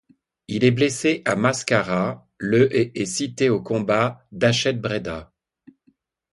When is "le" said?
2.39-2.75